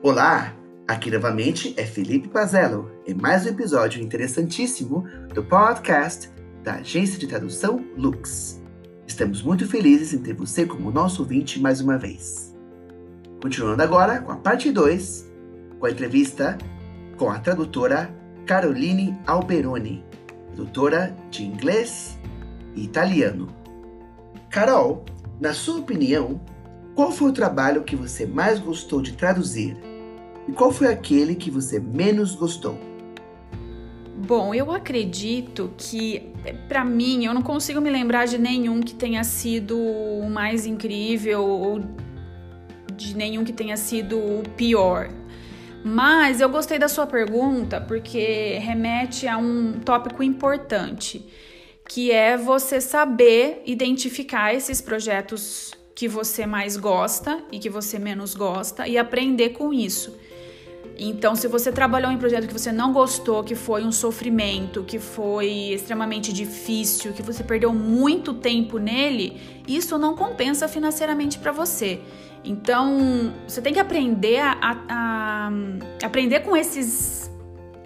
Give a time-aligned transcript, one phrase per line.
[0.00, 0.54] Olá,
[0.86, 5.04] aqui novamente é Felipe Pazello em mais um episódio interessantíssimo
[5.34, 6.30] do podcast
[6.62, 8.62] da agência de tradução Lux.
[9.08, 12.56] Estamos muito felizes em ter você como nosso ouvinte mais uma vez.
[13.42, 15.28] Continuando agora com a parte 2,
[15.80, 16.56] com a entrevista
[17.16, 18.08] com a tradutora
[18.46, 20.04] Caroline Alberoni,
[20.54, 22.16] tradutora de inglês
[22.76, 23.48] e italiano.
[24.48, 25.04] Carol,
[25.40, 26.40] na sua opinião,
[26.94, 29.87] qual foi o trabalho que você mais gostou de traduzir?
[30.48, 32.78] E qual foi aquele que você menos gostou?
[34.16, 36.32] Bom, eu acredito que,
[36.68, 41.44] para mim, eu não consigo me lembrar de nenhum que tenha sido o mais incrível
[41.44, 41.80] ou
[42.96, 45.10] de nenhum que tenha sido o pior.
[45.84, 51.24] Mas eu gostei da sua pergunta porque remete a um tópico importante,
[51.88, 58.34] que é você saber identificar esses projetos que você mais gosta e que você menos
[58.34, 60.16] gosta e aprender com isso.
[60.98, 64.82] Então, se você trabalhou em um projeto que você não gostou, que foi um sofrimento,
[64.82, 71.52] que foi extremamente difícil, que você perdeu muito tempo nele, isso não compensa financeiramente para
[71.52, 72.00] você.
[72.44, 75.50] Então, você tem que aprender a, a, a,
[76.04, 77.30] aprender com esses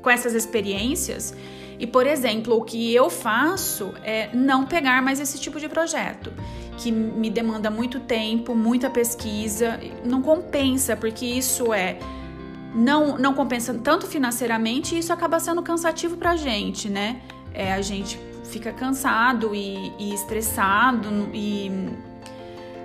[0.00, 1.34] com essas experiências.
[1.78, 6.32] E, por exemplo, o que eu faço é não pegar mais esse tipo de projeto
[6.78, 11.98] que me demanda muito tempo, muita pesquisa, não compensa, porque isso é
[12.74, 17.20] não, não compensa tanto financeiramente e isso acaba sendo cansativo pra gente, né?
[17.52, 21.70] É, a gente fica cansado e, e estressado e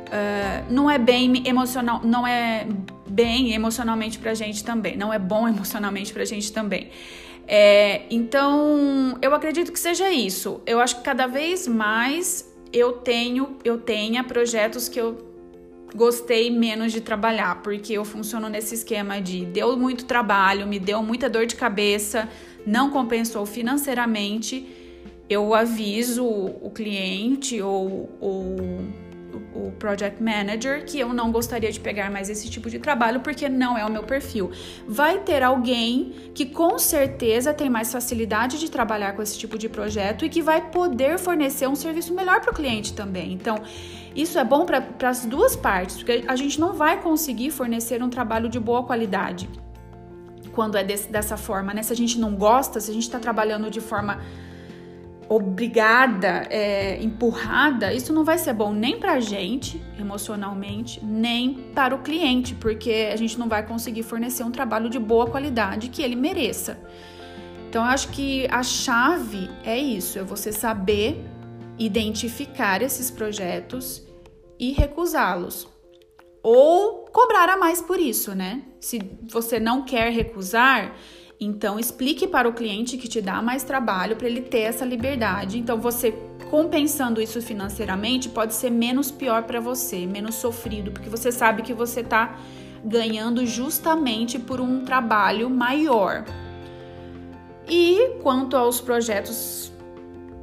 [0.05, 2.67] uh, não é bem emocional, não é
[3.07, 6.89] bem emocionalmente pra gente também, não é bom emocionalmente pra gente também.
[7.47, 10.61] É, então, eu acredito que seja isso.
[10.65, 15.24] Eu acho que cada vez mais eu tenho, eu tenha projetos que eu
[15.95, 21.01] gostei menos de trabalhar, porque eu funciono nesse esquema de deu muito trabalho, me deu
[21.01, 22.29] muita dor de cabeça,
[22.65, 24.67] não compensou financeiramente,
[25.29, 28.55] eu aviso o cliente ou, ou
[29.53, 33.47] o project manager que eu não gostaria de pegar mais esse tipo de trabalho porque
[33.49, 34.51] não é o meu perfil.
[34.87, 39.69] Vai ter alguém que com certeza tem mais facilidade de trabalhar com esse tipo de
[39.69, 43.33] projeto e que vai poder fornecer um serviço melhor para o cliente também.
[43.33, 43.61] Então,
[44.15, 48.09] isso é bom para as duas partes, porque a gente não vai conseguir fornecer um
[48.09, 49.49] trabalho de boa qualidade
[50.55, 51.83] quando é desse, dessa forma, né?
[51.83, 54.21] Se a gente não gosta, se a gente está trabalhando de forma
[55.35, 61.93] obrigada, é, empurrada, isso não vai ser bom nem para a gente emocionalmente, nem para
[61.93, 66.01] o cliente, porque a gente não vai conseguir fornecer um trabalho de boa qualidade que
[66.01, 66.79] ele mereça.
[67.69, 71.21] Então, acho que a chave é isso: é você saber
[71.77, 74.01] identificar esses projetos
[74.57, 75.67] e recusá-los.
[76.41, 78.63] Ou cobrar a mais por isso, né?
[78.79, 80.95] Se você não quer recusar,
[81.39, 85.59] então, explique para o cliente que te dá mais trabalho para ele ter essa liberdade.
[85.59, 86.13] Então, você
[86.49, 91.73] compensando isso financeiramente pode ser menos pior para você, menos sofrido, porque você sabe que
[91.73, 92.37] você está
[92.83, 96.23] ganhando justamente por um trabalho maior.
[97.67, 99.73] E quanto aos projetos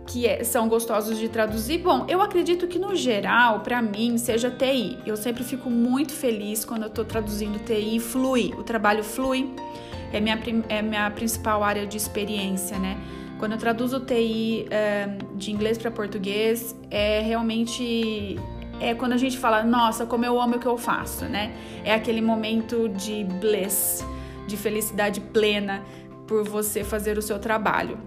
[0.06, 4.50] que é, são gostosos de traduzir, bom, eu acredito que no geral, para mim, seja
[4.50, 4.98] TI.
[5.06, 9.48] Eu sempre fico muito feliz quando eu estou traduzindo TI flui, o trabalho flui
[10.12, 12.98] é minha, é minha principal área de experiência, né?
[13.38, 18.38] Quando eu traduzo TI é, de inglês para português, é realmente
[18.78, 21.52] é quando a gente fala, nossa, como eu amo o que eu faço, né?
[21.84, 24.04] É aquele momento de bliss,
[24.46, 25.82] de felicidade plena
[26.26, 27.98] por você fazer o seu trabalho.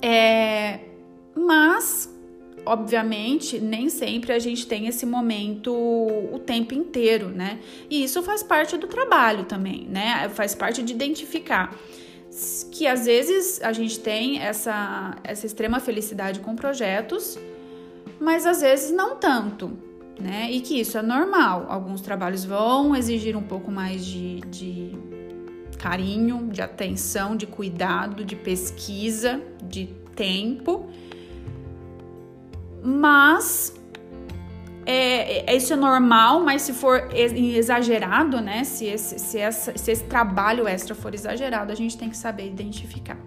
[0.00, 0.80] É,
[1.36, 2.15] mas
[2.66, 7.60] obviamente, nem sempre a gente tem esse momento o tempo inteiro, né?
[7.88, 10.28] E isso faz parte do trabalho também, né?
[10.30, 11.74] Faz parte de identificar
[12.70, 17.38] que às vezes a gente tem essa, essa extrema felicidade com projetos,
[18.20, 19.72] mas às vezes não tanto,
[20.20, 20.50] né?
[20.50, 21.66] E que isso é normal.
[21.68, 24.92] Alguns trabalhos vão exigir um pouco mais de, de
[25.78, 30.90] carinho, de atenção, de cuidado, de pesquisa, de tempo
[32.86, 33.74] mas
[34.86, 38.62] é, é, isso é normal, mas se for exagerado, né?
[38.62, 42.46] Se esse, se, essa, se esse trabalho extra for exagerado, a gente tem que saber
[42.46, 43.18] identificar.